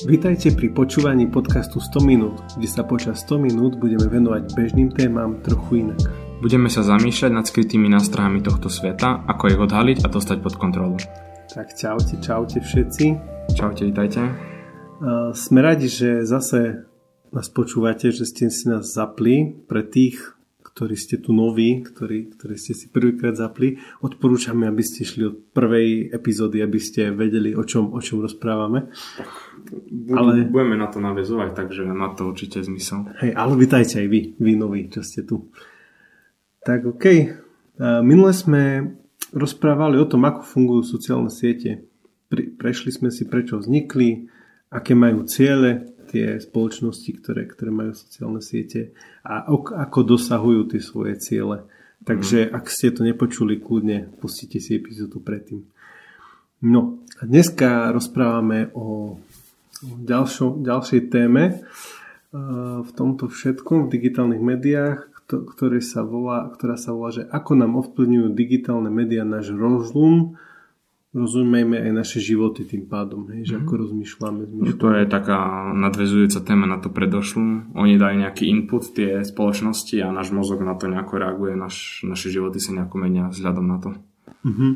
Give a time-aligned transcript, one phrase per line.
[0.00, 5.44] Vítajte pri počúvaní podcastu 100 minút, kde sa počas 100 minút budeme venovať bežným témam
[5.44, 6.00] trochu inak.
[6.40, 10.96] Budeme sa zamýšľať nad skrytými nástrahami tohto sveta, ako ich odhaliť a dostať pod kontrolu.
[11.52, 13.04] Tak čaute, čaute všetci.
[13.52, 14.24] Čaute, vítajte.
[14.24, 16.88] Uh, sme radi, že zase
[17.28, 19.60] nás počúvate, že ste si nás zapli.
[19.68, 20.40] Pre tých,
[20.72, 25.36] ktorí ste tu noví, ktorí, ktorí ste si prvýkrát zapli, odporúčame, aby ste šli od
[25.52, 28.88] prvej epizódy, aby ste vedeli, o čom, o čom rozprávame.
[29.92, 30.48] Budú, ale...
[30.48, 33.04] Budeme na to navezovať, takže má to určite zmysel.
[33.20, 35.52] Hej, ale vitajte aj vy, vy noví, čo ste tu.
[36.64, 37.04] Tak OK.
[38.00, 38.96] Minule sme
[39.36, 41.84] rozprávali o tom, ako fungujú sociálne siete.
[42.32, 44.24] Prešli sme si, prečo vznikli,
[44.72, 48.92] aké majú ciele, tie spoločnosti, ktoré, ktoré majú sociálne siete
[49.24, 51.64] a ako dosahujú tie svoje ciele.
[52.02, 52.52] Takže mm.
[52.52, 55.64] ak ste to nepočuli, kľudne pustite si epizódu predtým.
[56.62, 59.18] No a dneska rozprávame o
[59.82, 61.62] ďalšo, ďalšej téme
[62.82, 67.72] v tomto všetkom, v digitálnych médiách, ktoré sa volá, ktorá sa volá, že ako nám
[67.76, 70.36] ovplyvňujú digitálne médiá náš rozum,
[71.12, 73.68] rozumejme aj naše životy tým pádom, hej, že mm-hmm.
[73.68, 74.42] ako rozmýšľame.
[74.48, 74.80] Zmýšľame.
[74.80, 75.38] To je taká
[75.76, 77.76] nadvezujúca téma na to predošlú.
[77.76, 82.32] Oni dajú nejaký input, tie spoločnosti a náš mozog na to nejako reaguje, naš, naše
[82.32, 83.90] životy sa nejako menia vzhľadom na to.
[84.48, 84.72] Mm-hmm.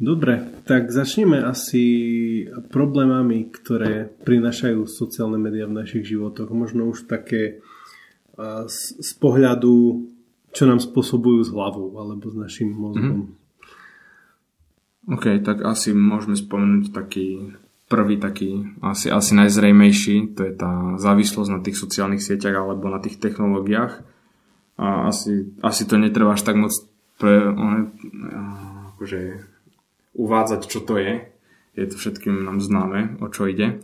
[0.00, 1.84] Dobre, tak začneme asi
[2.72, 6.48] problémami, ktoré prinášajú sociálne médiá v našich životoch.
[6.50, 7.60] Možno už také
[8.66, 10.08] z, z pohľadu,
[10.56, 13.28] čo nám spôsobujú s hlavou alebo s našim mozgom.
[13.28, 13.39] Mm-hmm.
[15.08, 17.56] OK, tak asi môžeme spomenúť taký
[17.90, 23.02] prvý taký, asi, asi najzrejmejší, to je tá závislosť na tých sociálnych sieťach alebo na
[23.02, 24.06] tých technológiách.
[24.78, 26.70] A asi, asi to netreba až tak moc
[27.18, 27.50] pre,
[28.94, 29.42] akože,
[30.14, 31.26] uvádzať, čo to je.
[31.74, 33.82] Je to všetkým nám známe, o čo ide.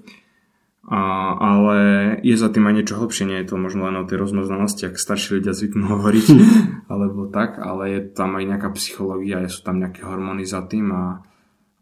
[0.86, 1.76] A, ale
[2.22, 5.02] je za tým aj niečo hlbšie, nie je to možno len o tej rozmaznanosti, ak
[5.02, 6.26] starší ľudia zvyknú hovoriť,
[6.92, 11.26] alebo tak, ale je tam aj nejaká psychológia, sú tam nejaké hormóny za tým a,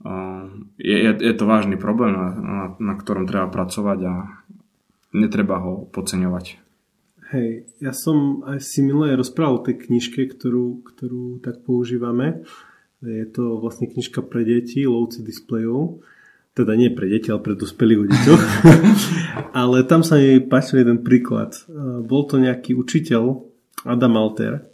[0.08, 0.12] a
[0.80, 4.14] je, je, je to vážny problém, na, na, na ktorom treba pracovať a
[5.12, 6.64] netreba ho podceňovať.
[7.28, 12.46] Hej, ja som aj si milé rozprával o tej knižke, ktorú, ktorú tak používame.
[13.04, 16.00] Je to vlastne knižka pre deti, lovci displejov
[16.54, 18.42] teda nie pre deti, ale pre dospelých deťoch.
[19.60, 21.58] ale tam sa mi páčil jeden príklad.
[22.06, 23.42] Bol to nejaký učiteľ,
[23.84, 24.64] Adam Alter,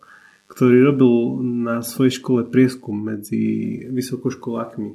[0.47, 4.91] ktorý robil na svojej škole prieskum medzi vysokoškolákmi,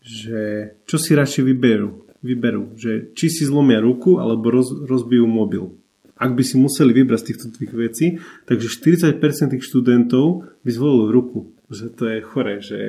[0.00, 0.40] že
[0.86, 5.74] čo si radšej vyberú, vyberú, že či si zlomia ruku alebo roz, rozbijú mobil.
[6.16, 8.16] Ak by si museli vybrať z týchto dvoch vecí,
[8.48, 11.52] takže 40% tých študentov by zvolilo ruku.
[11.68, 12.80] Že to je chore, že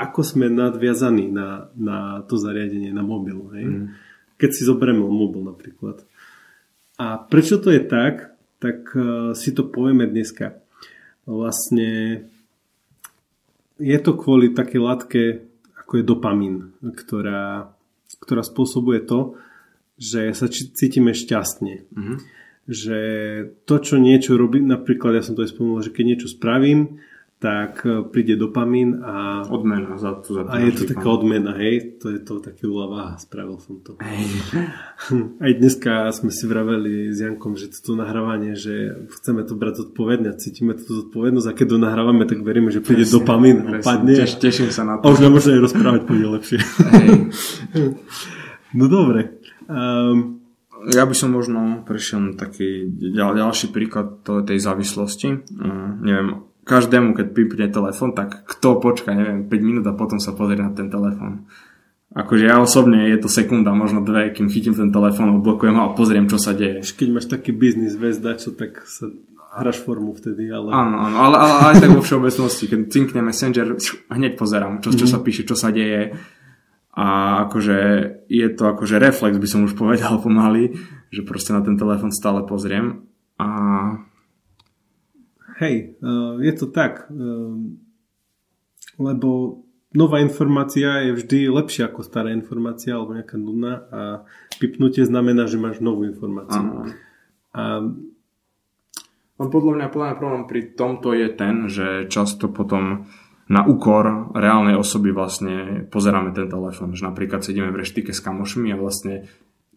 [0.00, 3.36] ako sme nadviazaní na, na to zariadenie, na mobil.
[3.52, 3.66] Hej?
[3.68, 3.86] Mm.
[4.40, 6.00] Keď si zoberieme mobil napríklad.
[6.96, 10.56] A prečo to je tak, tak uh, si to povieme dneska.
[11.28, 12.24] Vlastne
[13.76, 15.44] je to kvôli také látke,
[15.76, 17.72] ako je dopamín, ktorá,
[18.20, 19.36] ktorá spôsobuje to,
[20.00, 21.88] že sa cítime šťastne.
[21.92, 22.16] Mm-hmm.
[22.68, 22.98] Že
[23.68, 27.04] to, čo niečo robí, napríklad ja som to aj spomenul, že keď niečo spravím,
[27.40, 29.48] tak e, príde dopamín a...
[29.48, 30.36] Odmena za to.
[30.36, 31.96] Za a je to taká odmena, hej?
[32.04, 33.96] To je to taký úľava, spravil som to.
[33.96, 34.28] Hej.
[35.48, 40.36] Aj dneska sme si vraveli s Jankom, že toto nahrávanie, že chceme to brať zodpovedne,
[40.36, 44.12] cítime tú zodpovednosť a keď to nahrávame, tak veríme, že príde presne, dopamín a padne.
[44.20, 45.08] Teš, teším sa na to.
[45.08, 46.58] A už možno aj rozprávať pôjde lepšie.
[46.92, 47.08] Hej.
[48.78, 49.40] no dobre.
[49.64, 50.44] Um,
[50.92, 55.28] ja by som možno prešiel na taký ďal, ďalší príklad tej závislosti.
[55.56, 60.36] Um, neviem, každému, keď pipne telefon, tak kto počka, neviem, 5 minút a potom sa
[60.36, 61.48] pozrie na ten telefon.
[62.10, 65.94] Akože ja osobne je to sekunda, možno dve, kým chytím ten telefon, odblokujem ho a
[65.94, 66.82] pozriem, čo sa deje.
[66.82, 69.06] Keď máš taký biznis väzda, čo tak sa
[69.54, 70.74] hráš formu vtedy, ale...
[70.74, 73.78] Áno, áno, ale, ale, aj tak vo všeobecnosti, keď cinkne Messenger,
[74.10, 76.18] hneď pozerám, čo, čo sa píše, čo sa deje.
[76.94, 77.06] A
[77.46, 77.78] akože
[78.26, 80.74] je to akože reflex, by som už povedal pomaly,
[81.14, 83.06] že proste na ten telefon stále pozriem.
[83.38, 83.46] A
[85.60, 87.52] Hej, uh, je to tak, uh,
[88.96, 89.60] lebo
[89.92, 94.00] nová informácia je vždy lepšia ako stará informácia alebo nejaká nudná a
[94.56, 96.64] pipnutie znamená, že máš novú informáciu.
[96.64, 96.88] Ano.
[97.50, 97.62] A
[99.40, 103.08] on podľa mňa, mňa problém pri tomto je ten, že často potom
[103.50, 106.94] na úkor reálnej osoby vlastne pozeráme ten telefón.
[106.94, 109.26] Že napríklad sedíme v reštike s kamošmi a vlastne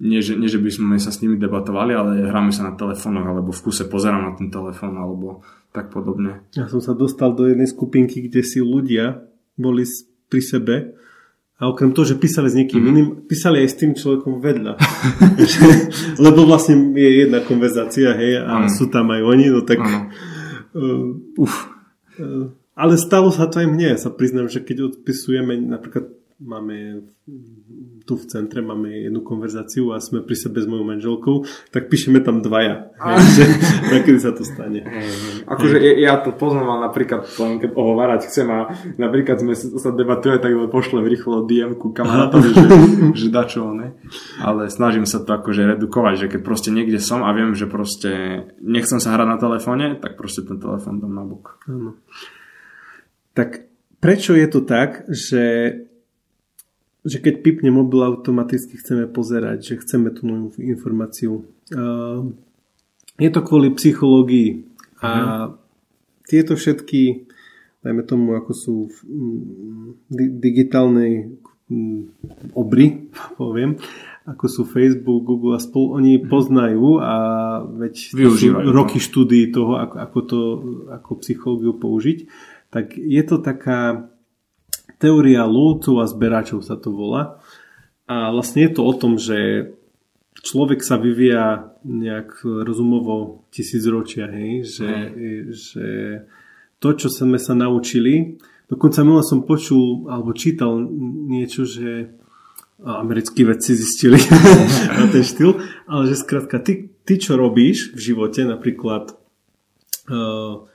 [0.01, 3.29] nie že, nie, že by sme sa s nimi debatovali, ale hráme sa na telefónoch,
[3.29, 6.49] alebo v kuse pozerám na ten telefón, alebo tak podobne.
[6.57, 9.21] Ja som sa dostal do jednej skupinky, kde si ľudia
[9.53, 9.85] boli
[10.29, 10.75] pri sebe
[11.61, 12.97] a okrem toho, že písali s niekým mm-hmm.
[12.97, 14.73] iným, písali aj s tým človekom vedľa.
[16.25, 18.69] Lebo vlastne je jedna konverzácia, hej, a mm.
[18.73, 19.79] sú tam aj oni, no tak...
[20.73, 21.69] Uh, uf.
[22.17, 26.09] Uh, ale stalo sa to aj mne, sa priznám, že keď odpisujeme, napríklad
[26.43, 27.07] máme
[28.03, 31.35] tu v centre máme jednu konverzáciu a sme pri sebe s mojou manželkou,
[31.71, 32.91] tak píšeme tam dvaja.
[33.35, 33.47] že,
[34.03, 34.83] kedy sa to stane.
[35.53, 41.07] Akože ja to poznám napríklad, keď ohovárať chcem a napríklad sme sa debatuje, tak pošlem
[41.07, 42.63] rýchlo DM ku kamarátovi, že,
[43.23, 43.95] že dačo, ne?
[44.43, 48.43] Ale snažím sa to akože redukovať, že keď proste niekde som a viem, že proste
[48.59, 51.63] nechcem sa hrať na telefóne, tak proste ten telefón dám na bok.
[51.71, 51.95] Áno.
[53.31, 53.65] Tak
[54.03, 55.41] prečo je to tak, že
[57.03, 61.43] že keď pipne mobil automaticky chceme pozerať, že chceme tú novú informáciu.
[63.19, 64.63] Je to kvôli psychológii
[65.03, 65.11] a
[66.23, 67.27] tieto všetky,
[67.83, 68.97] dajme tomu, ako sú v
[70.15, 71.35] digitálnej
[72.55, 73.11] obry,
[73.41, 73.75] poviem,
[74.23, 76.31] ako sú Facebook, Google a spolu, oni uh-huh.
[76.31, 77.15] poznajú a
[77.67, 80.39] veď Využívajú, roky štúdií toho, ako, ako to
[80.95, 82.17] ako psychológiu použiť,
[82.71, 84.07] tak je to taká
[85.03, 87.43] teória lovcov a zberačov sa to volá.
[88.07, 89.71] A vlastne je to o tom, že
[90.39, 94.63] človek sa vyvíja nejak rozumovo tisícročia, hej?
[94.63, 94.91] Že,
[95.51, 95.87] že
[96.79, 98.39] to, čo sme sa naučili,
[98.71, 100.79] dokonca minule som počul alebo čítal
[101.27, 102.11] niečo, že
[102.83, 104.19] americkí vedci zistili
[104.99, 105.55] na ten štýl,
[105.87, 109.15] ale že skrátka, ty, ty čo robíš v živote, napríklad
[110.11, 110.67] uh,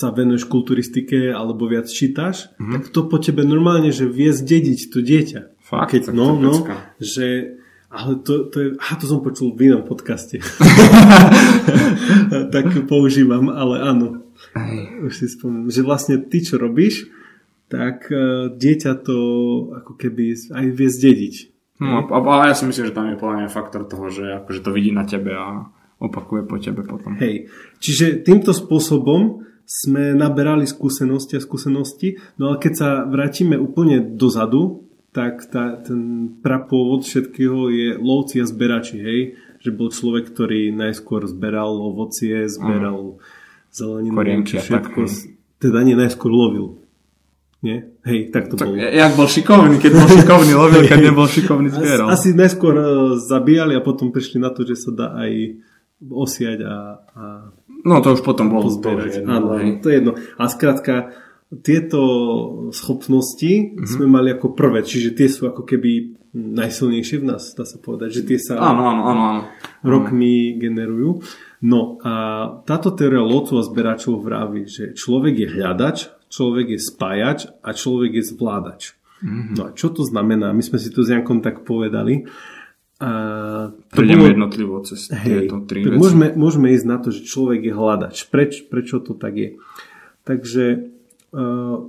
[0.00, 2.72] sa venuješ kulturistike alebo viac čítaš, mm-hmm.
[2.72, 5.60] tak to po tebe normálne, že vie zdediť to dieťa.
[5.60, 5.92] Fakt?
[5.92, 6.64] Keď, no, no,
[6.96, 7.60] že
[7.90, 10.38] ale to, to je, aha, to som počul v inom podcaste.
[12.54, 14.06] tak používam, ale áno.
[14.54, 14.74] Aj.
[15.04, 17.10] Už si spomínam, že vlastne ty, čo robíš,
[17.66, 19.18] tak uh, dieťa to
[19.82, 21.34] ako keby aj vie zdediť.
[21.82, 24.60] No, a, a ja si myslím, že tam je podľa mňa faktor toho, že akože
[24.62, 25.66] to vidí na tebe a
[25.98, 27.18] opakuje po tebe potom.
[27.18, 27.50] Hej,
[27.82, 34.90] čiže týmto spôsobom sme naberali skúsenosti a skúsenosti, no ale keď sa vrátime úplne dozadu,
[35.14, 39.20] tak tá, ten prapôvod všetkého je lovci a zberači, hej?
[39.62, 43.22] Že bol človek, ktorý najskôr zberal ovocie, zberal mm.
[43.70, 46.82] zeleninu, Korienky všetko, tak, teda nie najskôr lovil.
[47.60, 47.92] Nie?
[48.08, 48.80] Hej, tak to tak, bolo.
[48.80, 52.08] Jak bol šikovný, keď bol šikovný lovil, keď nebol šikovný zbieral.
[52.10, 52.86] Asi, asi najskôr uh,
[53.20, 55.60] zabíjali a potom prišli na to, že sa dá aj
[56.00, 56.76] osiať a,
[57.12, 57.24] a
[57.84, 59.24] No to už potom bolo zberať.
[59.24, 60.12] Áno, to je jedno.
[60.36, 61.14] A skrátka,
[61.50, 62.00] tieto
[62.70, 63.86] schopnosti mm-hmm.
[63.88, 68.22] sme mali ako prvé, čiže tie sú ako keby najsilnejšie v nás, dá sa povedať,
[68.22, 69.42] že tie sa áno, áno, áno, áno.
[69.82, 71.26] rokmi generujú.
[71.66, 72.14] No a
[72.62, 75.98] táto teória lotov a zberačov vraví, že človek je hľadač,
[76.30, 78.82] človek je spájač a človek je zvládač.
[79.20, 79.54] Mm-hmm.
[79.58, 80.54] No a čo to znamená?
[80.54, 82.30] My sme si to s Jankom tak povedali.
[83.00, 83.10] A
[83.72, 85.96] to Prejdeme bolo, jednotlivo cez hej, tieto tri veci.
[85.96, 88.28] Môžeme, môžeme ísť na to, že človek je hľadač.
[88.28, 89.50] Preč, prečo to tak je?
[90.28, 90.92] Takže
[91.32, 91.88] uh,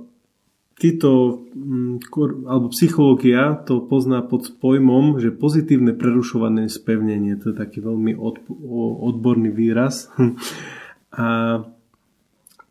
[0.80, 2.00] títo, um,
[2.48, 8.40] alebo psychológia to pozná pod pojmom, že pozitívne prerušované spevnenie, to je taký veľmi od,
[9.04, 10.08] odborný výraz.
[11.12, 11.60] a,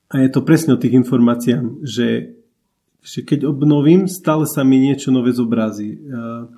[0.10, 2.42] a je to presne o tých informáciách, že,
[3.06, 5.94] že keď obnovím, stále sa mi niečo nové zobrazí.
[5.94, 6.50] Uh,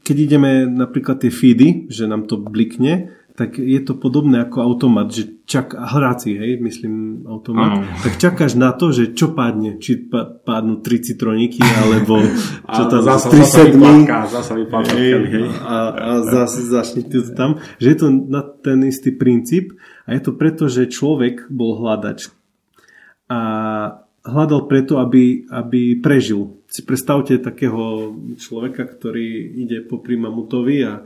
[0.00, 5.08] keď ideme napríklad tie feedy, že nám to blikne, tak je to podobné ako automat,
[5.08, 7.88] že čak, hráci, hej, myslím automat, ano.
[8.04, 9.96] tak čakáš na to, že čo padne, či
[10.44, 12.20] padnú tri citroníky, alebo
[12.76, 14.04] čo tam, zasa, tri sedmi.
[14.04, 18.84] Zasa vyplátka, hej, hej, a, a zase začne to tam, že je to na ten
[18.84, 19.72] istý princíp
[20.04, 22.28] a je to preto, že človek bol hľadač.
[23.30, 23.40] A
[24.24, 31.02] hľadal preto, aby, aby prežil si predstavte takého človeka, ktorý ide po mamutovi a,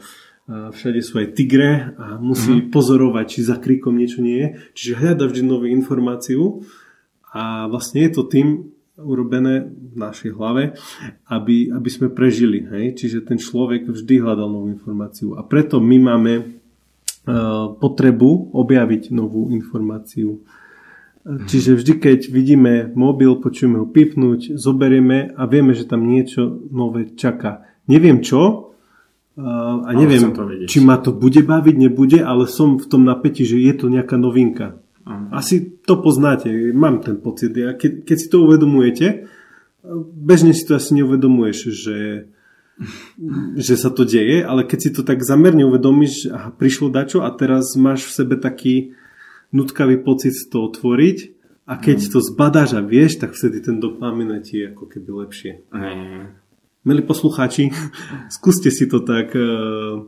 [0.51, 2.75] a všade sú aj tigre a musí mm-hmm.
[2.75, 4.49] pozorovať, či za kríkom niečo nie je.
[4.77, 6.67] Čiže hľada vždy novú informáciu
[7.33, 10.79] a vlastne je to tým urobené v našej hlave,
[11.27, 12.63] aby, aby sme prežili.
[12.63, 12.95] Hej?
[13.03, 15.35] Čiže ten človek vždy hľadal novú informáciu.
[15.35, 16.45] A preto my máme uh,
[17.75, 20.47] potrebu objaviť novú informáciu.
[21.25, 27.17] Čiže vždy, keď vidíme mobil, počujeme ho pipnúť, zoberieme a vieme, že tam niečo nové
[27.17, 27.65] čaká.
[27.89, 28.77] Neviem čo
[29.41, 30.31] a neviem,
[30.69, 34.21] či ma to bude baviť, nebude, ale som v tom napätí, že je to nejaká
[34.21, 34.79] novinka.
[35.09, 35.43] Aha.
[35.43, 37.57] Asi to poznáte, mám ten pocit.
[37.61, 39.27] A keď, keď si to uvedomujete,
[40.15, 41.99] bežne si to asi neuvedomuješ, že,
[43.59, 47.33] že sa to deje, ale keď si to tak zamerne uvedomíš, aha, prišlo dačo a
[47.33, 48.97] teraz máš v sebe taký
[49.55, 51.19] nutkavý pocit to otvoriť,
[51.65, 55.53] A keď to zbadáš a vieš, tak vtedy ten dopamin je ti ako keby lepšie.
[55.73, 55.97] Hej.
[56.85, 57.73] Milí poslucháči,
[58.37, 60.05] skúste si to tak uh,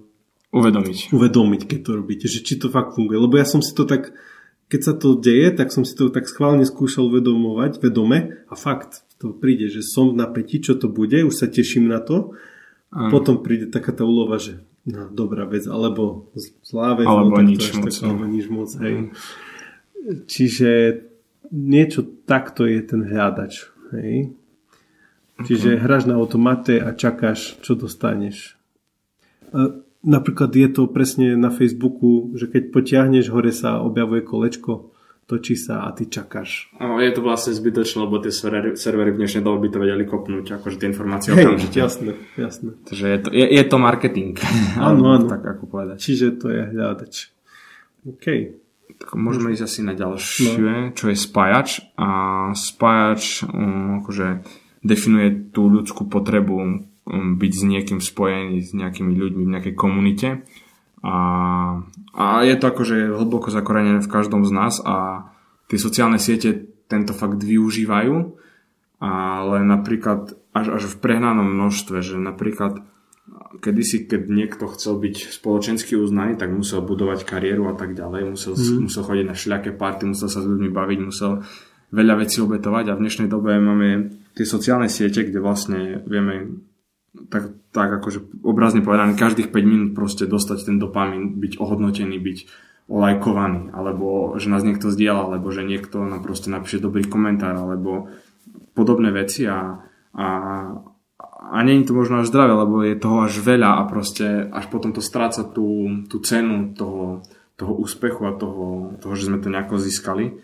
[0.53, 1.17] Uvedomiť.
[1.17, 3.17] uvedomiť, keď to robíte, že či to fakt funguje.
[3.17, 4.13] Lebo ja som si to tak,
[4.69, 9.09] keď sa to deje, tak som si to tak schválne skúšal uvedomovať, vedome a fakt
[9.17, 12.37] to príde, že som v napätí, čo to bude, už sa teším na to.
[12.93, 16.31] A potom príde taká tá úlova, že no, dobrá vec, alebo
[16.63, 18.95] zlá vec, Alebo no, nič moc, tak, alebo nič moc, hej.
[20.31, 20.71] Čiže
[21.51, 24.31] niečo takto je ten hľadač, hej.
[25.37, 28.57] Čiže hráš na automate a čakáš, čo dostaneš.
[29.53, 34.95] E, Napríklad je to presne na Facebooku, že keď potiahneš, hore sa objavuje kolečko,
[35.27, 36.71] točí sa a ty čakáš.
[36.79, 40.05] No, je to vlastne zbytočné, lebo tie servery, servery v dnešnej dobe by to vedeli
[40.07, 41.77] kopnúť, akože tie informácie Hej, okamžite.
[41.83, 42.71] jasné, jasné.
[42.87, 44.39] Takže je to, je, je to marketing.
[44.79, 45.27] Áno, áno.
[45.27, 45.99] Tak ako povedať.
[45.99, 47.35] Čiže to je hľadač.
[48.07, 48.27] OK.
[48.97, 51.85] Tak môžeme ísť asi na ďalšie, čo je spájač.
[51.99, 52.09] A
[52.57, 54.47] spájač um, akože
[54.81, 56.71] definuje tú ľudskú potrebu um,
[57.37, 60.47] byť s niekým spojený, s nejakými ľuďmi v nejakej komunite.
[61.05, 61.17] A,
[62.17, 65.29] a je to akože hlboko zakorenené v každom z nás a
[65.69, 68.15] tie sociálne siete tento fakt využívajú,
[69.03, 72.81] ale napríklad až, až v prehnanom množstve, že napríklad
[73.61, 78.55] kedysi, keď niekto chcel byť spoločensky uznaný, tak musel budovať kariéru a tak ďalej, musel,
[78.55, 78.89] mm.
[78.89, 81.43] musel chodiť na všelijaké party, musel sa s ľuďmi baviť, musel
[81.91, 83.89] veľa vecí obetovať a v dnešnej dobe máme
[84.35, 86.63] tie sociálne siete, kde vlastne vieme
[87.31, 92.39] tak, tak akože obrazne povedané, každých 5 minút proste dostať ten dopamín, byť ohodnotený, byť
[92.87, 98.07] olajkovaný, alebo že nás niekto zdieľa, alebo že niekto nám proste napíše dobrý komentár, alebo
[98.79, 99.83] podobné veci a,
[100.15, 100.27] a,
[101.51, 104.71] a nie je to možno až zdravé, lebo je toho až veľa a proste až
[104.71, 107.27] potom to stráca tú, tú cenu toho,
[107.59, 110.39] toho úspechu a toho, toho, že sme to nejako získali.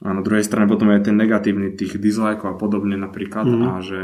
[0.00, 3.62] A na druhej strane potom je ten negatívny tých dislikeov a podobne napríklad mm.
[3.68, 4.00] a že,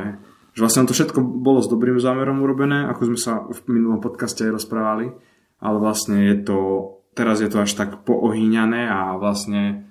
[0.57, 4.41] že vlastne to všetko bolo s dobrým zámerom urobené, ako sme sa v minulom podcaste
[4.41, 5.13] aj rozprávali,
[5.61, 6.59] ale vlastne je to,
[7.13, 9.85] teraz je to až tak poohýňané a vlastne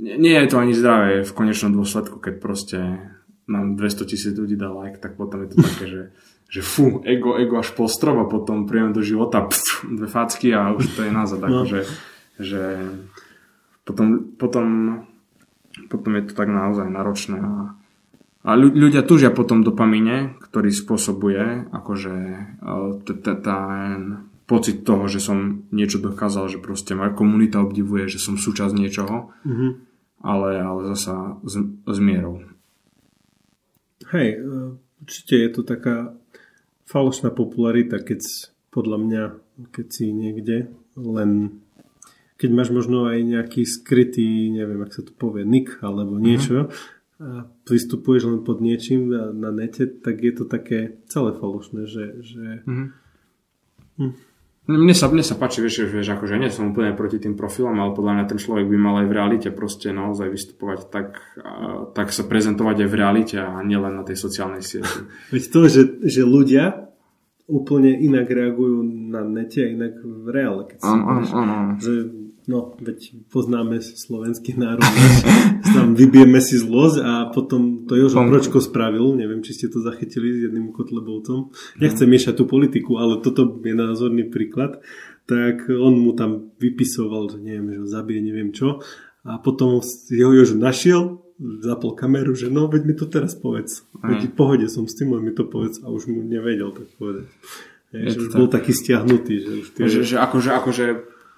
[0.00, 2.78] nie, je to ani zdravé v konečnom dôsledku, keď proste
[3.44, 6.02] nám 200 tisíc ľudí dá like, tak potom je to také, že,
[6.48, 10.56] že fú, ego, ego až po strop a potom príjem do života pst, dve facky
[10.56, 11.68] a už to je nazad, No.
[11.68, 11.80] akože,
[12.40, 12.62] že
[13.84, 14.66] potom, potom,
[15.92, 17.76] potom je to tak naozaj náročné a,
[18.40, 22.14] a ľu- ľudia túžia po tom dopamíne, ktorý spôsobuje akože
[23.04, 24.00] t- ten
[24.44, 29.30] pocit toho, že som niečo dokázal, že proste moja komunita obdivuje, že som súčasť niečoho,
[29.46, 29.68] Mhm.
[30.20, 31.54] ale, ale zasa s,
[31.86, 32.42] s mierou.
[34.10, 34.38] Hej, e,
[35.00, 36.16] určite je to taká
[36.84, 38.20] falošná popularita, keď
[38.70, 39.22] podľa mňa,
[39.70, 41.62] keď si niekde len
[42.40, 46.72] keď máš možno aj nejaký skrytý, neviem, ak sa to povie, nick alebo niečo
[47.20, 52.64] a pristupuješ len pod niečím na, nete, tak je to také celé falošné, že, že
[54.70, 57.74] Mne sa, mne sa páči, vieš, že- vieš, akože nie som úplne proti tým profilom,
[57.74, 61.84] ale podľa mňa ten človek by mal aj v realite proste naozaj vystupovať tak, a,
[61.90, 65.04] tak sa prezentovať aj v realite a nielen na tej sociálnej sieti.
[65.34, 66.86] Veď to, že, že ľudia
[67.50, 70.62] úplne inak reagujú na nete a inak v reále.
[70.70, 71.56] Keď si Áno, áno, áno.
[71.82, 71.92] že
[72.46, 74.86] no, veď poznáme slovenský národ,
[75.90, 80.30] tam vybijeme si zlosť a potom to Jožo Pročko spravil, neviem, či ste to zachytili
[80.30, 81.50] s jedným kotlebovcom.
[81.82, 84.78] Nechcem miešať tú politiku, ale toto je názorný príklad.
[85.26, 88.86] Tak on mu tam vypisoval, že neviem, že ho zabije, neviem čo.
[89.26, 91.26] A potom jeho Jožo našiel,
[91.58, 93.82] zapol kameru, že no, veď mi to teraz povedz.
[93.98, 96.86] Veď v pohode som s tým, len mi to povedz a už mu nevedel tak
[97.02, 97.26] povedať.
[97.90, 98.38] Je, že už tak.
[98.38, 99.82] bol taký stiahnutý, že už tie...
[99.90, 100.86] Že, že akože, akože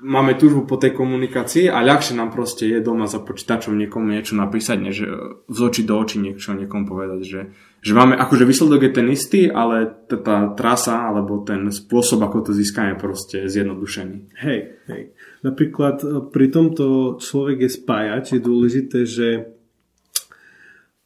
[0.03, 4.35] máme túžbu po tej komunikácii a ľahšie nám proste je doma za počítačom niekomu niečo
[4.35, 4.97] napísať, než
[5.47, 7.41] z očí do očí niečo niekomu povedať, že,
[7.79, 12.51] že máme, akože výsledok je ten istý, ale tá, tá trasa alebo ten spôsob, ako
[12.51, 14.43] to získame, proste je zjednodušený.
[14.43, 15.03] Hej, hej.
[15.47, 19.29] Napríklad e, pri tomto človek je spájač, je dôležité, že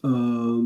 [0.00, 0.64] uh,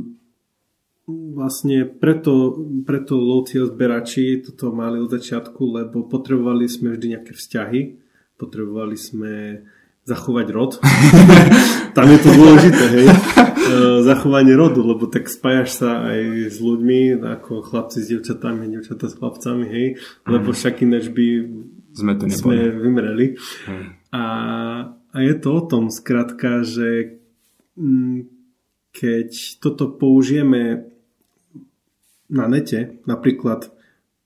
[1.35, 2.55] vlastne preto,
[2.87, 7.81] preto lovci zberači toto mali od začiatku, lebo potrebovali sme vždy nejaké vzťahy,
[8.41, 9.61] potrebovali sme
[10.09, 10.81] zachovať rod.
[11.97, 13.09] Tam je to dôležité, hej.
[13.61, 19.07] E, Zachovanie rodu, lebo tak spájaš sa aj s ľuďmi, ako chlapci s dievčatami, dievčatá
[19.07, 19.87] s chlapcami, hej.
[20.27, 21.27] Lebo však ináč by
[21.95, 23.39] Sme to sme vymreli.
[24.11, 24.25] A,
[24.91, 27.21] a je to o tom, skrátka, že
[27.79, 28.27] mm,
[28.91, 30.91] keď toto použijeme
[32.27, 33.71] na nete, napríklad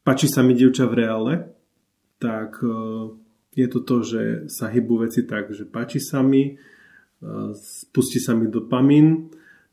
[0.06, 1.33] páči sa mi dievča v reále,
[2.16, 2.73] tak e,
[3.55, 4.21] je to to, že
[4.51, 6.55] sa hýbu veci tak, že páči sa mi, e,
[7.55, 9.31] spustí sa mi dopamín,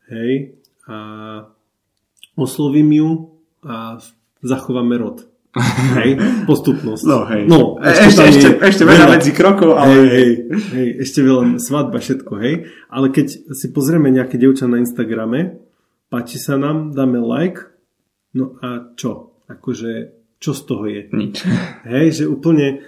[0.10, 0.98] hej, a
[2.38, 3.10] oslovím ju
[3.66, 3.98] a
[4.42, 5.28] zachováme rod.
[6.00, 6.16] Hej,
[6.48, 7.04] postupnosť.
[7.04, 7.44] No, hej.
[7.44, 9.94] No, e, ešte, ešte, ešte, ešte veľa medzi krokov, ale...
[10.00, 10.32] Hej, hej,
[10.72, 12.72] hej, ešte veľa svadba, všetko, hej.
[12.88, 15.60] Ale keď si pozrieme nejaké dievča na Instagrame,
[16.08, 17.68] páči sa nám, dáme like,
[18.32, 19.44] no a čo?
[19.52, 21.02] Akože, čo z toho je?
[21.12, 21.44] Nič.
[21.84, 22.88] Hej, že úplne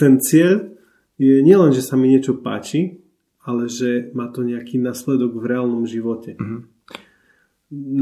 [0.00, 0.72] ten cieľ
[1.20, 3.00] je nielen, že sa mi niečo páči,
[3.44, 6.36] ale že má to nejaký následok v reálnom živote.
[6.36, 6.58] Mhm.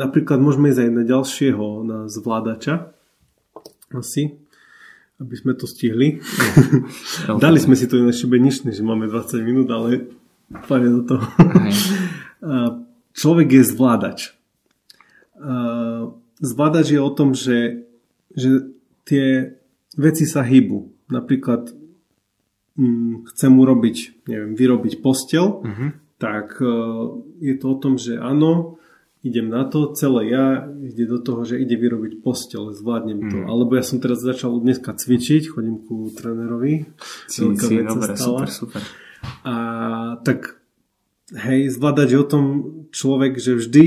[0.00, 2.88] Napríklad môžeme ísť aj na ďalšieho, na zvládača,
[3.92, 4.40] asi,
[5.20, 6.24] aby sme to stihli.
[7.44, 10.08] Dali sme si to na šibeničný, že máme 20 minút, ale
[10.64, 11.26] pane do toho.
[13.12, 14.18] Človek je zvládač.
[16.38, 17.84] Zvládač je o tom, že,
[18.32, 18.72] že
[19.04, 19.58] tie
[20.00, 20.97] veci sa hýbu.
[21.08, 21.72] Napríklad
[22.76, 23.96] mm, chcem urobiť,
[24.28, 25.86] neviem, vyrobiť postel, Mhm.
[26.18, 26.74] tak e,
[27.40, 28.76] je to o tom, že áno,
[29.26, 33.36] idem na to, celé ja ide do toho, že ide vyrobiť postel, zvládnem to.
[33.42, 33.46] Mhm.
[33.50, 36.86] Alebo ja som teraz začal dneska cvičiť, chodím ku trénerovi.
[37.26, 38.46] Si, dobre, stala.
[38.46, 38.82] super, super.
[39.42, 39.54] A
[40.22, 40.62] tak
[41.34, 42.44] hej, zvládať je o tom
[42.94, 43.86] človek, že vždy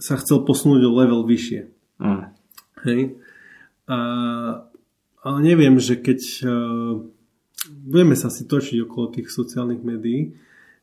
[0.00, 1.60] sa chcel posunúť o level vyššie.
[2.00, 2.24] Mm.
[2.88, 3.00] Hej.
[3.84, 3.98] A,
[5.20, 7.04] ale neviem, že keď uh,
[7.68, 10.36] budeme sa si točiť okolo tých sociálnych médií,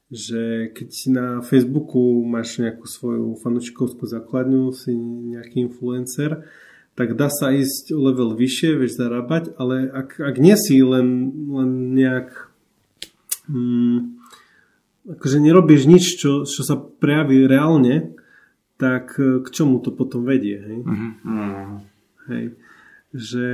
[0.08, 4.96] že keď na Facebooku máš nejakú svoju fanúčikovskú základňu, si
[5.36, 6.48] nejaký influencer,
[6.98, 11.94] tak dá sa ísť level vyššie, vieš zarábať, ale ak, ak nie si len, len
[11.94, 12.50] nejak
[13.46, 14.17] mm,
[15.20, 18.17] akože nerobíš nič, čo, čo sa prejaví reálne,
[18.82, 20.79] tak eh, k čomu to potom vedie, hej?
[20.82, 21.08] Mhm.
[21.22, 21.75] Mm.
[22.27, 22.46] Hej.
[23.15, 23.46] Že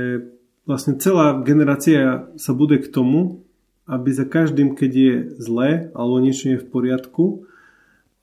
[0.64, 3.44] vlastne celá generácia sa bude k tomu,
[3.84, 7.24] aby za každým, keď je zlé alebo niečo nie je v poriadku,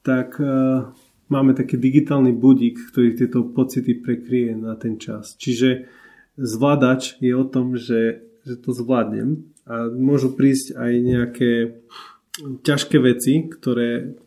[0.02, 0.90] tak uh,
[1.30, 5.38] máme taký digitálny budík, ktorý tieto pocity prekrie na ten čas.
[5.38, 5.86] Čiže
[6.36, 11.52] zvládač je o tom, že, že to zvládnem a môžu prísť aj nejaké
[12.66, 14.18] ťažké veci, ktoré,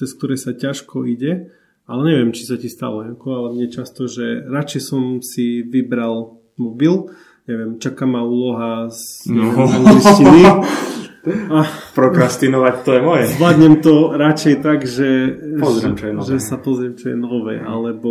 [0.00, 1.52] cez ktoré sa ťažko ide,
[1.84, 7.12] ale neviem, či sa ti stalo, ale mne často, že radšej som si vybral mobil,
[7.50, 9.50] neviem, čaká ma úloha z No.
[9.50, 10.40] angličtiny
[11.52, 11.58] a
[11.92, 13.24] Prokrastinovať to je moje.
[13.30, 15.08] zvládnem to radšej tak, že,
[15.58, 16.26] Pozriem, čo je nové.
[16.26, 18.10] že sa pozriem, čo je nové, alebo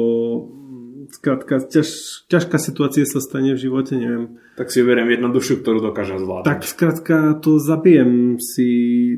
[1.09, 1.89] skrátka, ťaž,
[2.27, 4.37] ťažká situácia sa stane v živote, neviem.
[4.53, 6.45] Tak si uberiem jednoduchšiu, ktorú dokážem zvládať.
[6.45, 8.69] Tak skrátka to zabijem si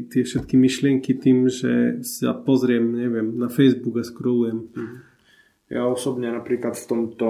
[0.07, 4.71] tie všetky myšlienky tým, že sa pozriem, neviem, na Facebook a scrollujem.
[5.67, 7.27] Ja osobne napríklad v tomto,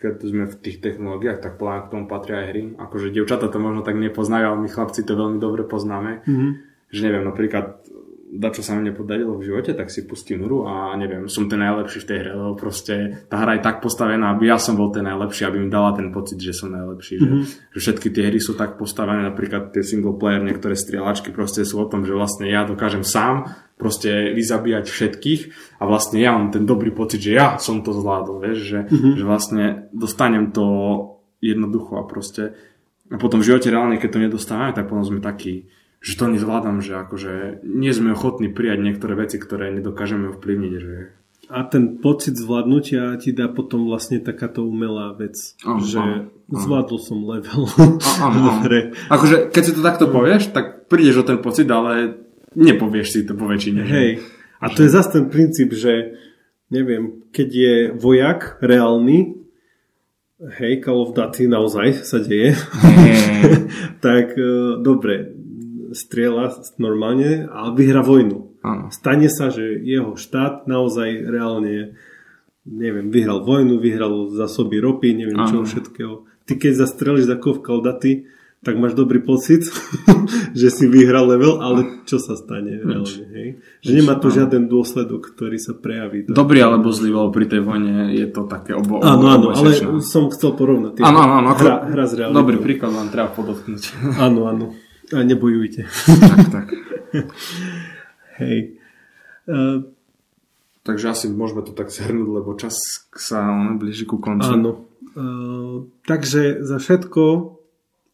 [0.00, 2.62] keď sme v tých technológiách, tak plán k tomu patria aj hry.
[2.80, 6.24] Akože dievčatá to možno tak nepoznajú, ale my chlapci to veľmi dobre poznáme.
[6.24, 6.48] Mhm.
[6.90, 7.84] Že neviem, napríklad
[8.30, 11.58] da čo sa mi nepodarilo v živote, tak si pustím hru a neviem, som ten
[11.58, 14.94] najlepší v tej hre, lebo proste tá hra je tak postavená, aby ja som bol
[14.94, 17.18] ten najlepší, aby mi dala ten pocit, že som najlepší.
[17.18, 17.26] Že,
[17.74, 21.82] že všetky tie hry sú tak postavené, napríklad tie single player, niektoré strieľačky proste sú
[21.82, 25.40] o tom, že vlastne ja dokážem sám proste vyzabíjať všetkých
[25.80, 29.24] a vlastne ja mám ten dobrý pocit, že ja som to zvládol, vieš, že, že
[29.24, 30.66] vlastne dostanem to
[31.40, 32.52] jednoducho a proste
[33.10, 35.66] a potom v živote reálne, keď to nedostávame, tak potom sme takí,
[35.98, 40.94] že to nezvládam, že akože nie sme ochotní prijať niektoré veci, ktoré nedokážeme ovplyvniť, že
[41.50, 45.34] A ten pocit zvládnutia ti dá potom vlastne takáto umelá vec,
[45.66, 46.54] Áno, že áno, áno.
[46.54, 48.62] zvládol som level v áno.
[48.62, 48.94] hre.
[49.18, 52.14] Akože, keď si to takto povieš, tak prídeš o ten pocit, ale
[52.54, 53.82] nepovieš si to po väčšine.
[53.84, 54.10] Hej.
[54.60, 56.18] A to je zase ten princíp, že
[56.68, 59.40] neviem, keď je vojak reálny,
[60.60, 62.56] hej, Call of Duty naozaj sa deje,
[64.04, 65.36] tak e, dobre,
[65.90, 68.60] strieľa normálne, ale vyhra vojnu.
[68.60, 68.92] Áno.
[68.92, 71.96] Stane sa, že jeho štát naozaj reálne
[72.70, 75.68] neviem, vyhral vojnu, vyhral zásoby ropy, neviem čo Áno.
[75.68, 76.14] všetkého.
[76.44, 78.28] Ty keď zastrelíš za of Duty,
[78.60, 79.64] tak máš dobrý pocit,
[80.60, 83.48] že si vyhral level, ale čo sa stane reálne, hej?
[83.80, 86.28] Že nemá to žiaden dôsledok, ktorý sa prejaví.
[86.28, 89.72] Dobrý alebo zlý, lebo pri tej vojne je to také obo, Áno, áno, ale
[90.04, 91.00] som chcel porovnať.
[91.00, 91.48] Áno, áno, áno.
[91.56, 92.36] Hra, hra s realitou.
[92.36, 93.82] Dobrý príklad vám treba podotknúť.
[94.28, 94.76] Áno, áno.
[95.10, 95.88] A nebojujte.
[96.06, 96.66] tak, tak.
[98.40, 98.78] Hej.
[99.48, 99.88] Uh,
[100.80, 102.76] Takže asi môžeme to tak zhrnúť, lebo čas
[103.12, 104.48] sa on blíži ku koncu.
[104.48, 104.72] áno.
[105.10, 107.22] Uh, takže za všetko,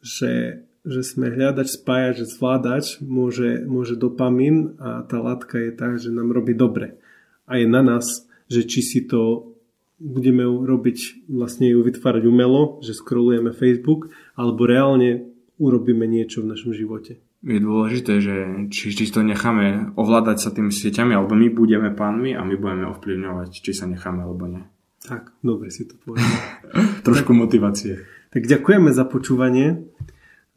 [0.06, 6.14] že, že sme hľadač, spájač, zvládač, môže, môže dopamín a tá látka je tak, že
[6.14, 7.02] nám robí dobre.
[7.50, 9.52] A je na nás, že či si to
[9.96, 16.52] budeme ju robiť, vlastne ju vytvárať umelo, že scrollujeme Facebook, alebo reálne urobíme niečo v
[16.52, 17.16] našom živote.
[17.40, 18.36] je dôležité, že
[18.68, 22.84] či, či to necháme ovládať sa tými sieťami, alebo my budeme pánmi a my budeme
[22.92, 24.64] ovplyvňovať, či sa necháme alebo nie.
[25.06, 26.28] Tak, dobre si to povedal.
[27.06, 28.04] Trošku tak, motivácie.
[28.34, 29.86] Tak ďakujeme za počúvanie.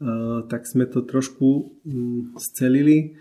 [0.00, 3.20] Uh, tak sme to trošku um, scelili.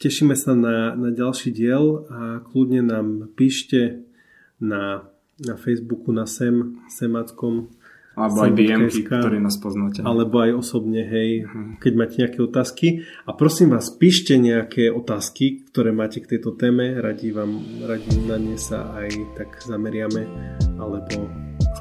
[0.00, 4.08] Tešíme sa na, na ďalší diel a kľudne nám píšte
[4.56, 5.04] na,
[5.36, 7.68] na Facebooku na sem, semackom
[8.14, 10.06] alebo aj dm ktoré nás poznáte.
[10.06, 11.82] Alebo aj osobne, hej, uh-huh.
[11.82, 12.86] keď máte nejaké otázky.
[13.26, 16.94] A prosím vás, píšte nejaké otázky, ktoré máte k tejto téme.
[16.94, 20.30] Radi, vám, radi na ne sa aj tak zameriame.
[20.78, 21.26] Alebo,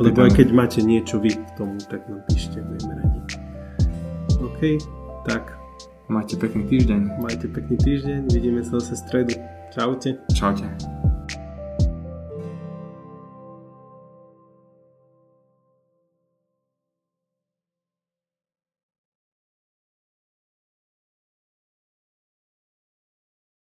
[0.01, 3.52] alebo aj keď máte niečo vy k tomu, tak nám píšte, budeme radi.
[4.63, 4.79] OK,
[5.27, 5.59] tak.
[6.07, 7.19] Majte pekný týždeň.
[7.19, 9.35] Majte pekný týždeň, vidíme sa zase v stredu.
[9.75, 10.15] Čaute.
[10.31, 11.02] Čaute.